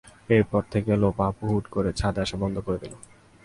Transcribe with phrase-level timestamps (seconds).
[0.29, 2.93] এরপর থেকে লোপা আপু হুট করে ছাদে আসা বন্ধ করে দিল।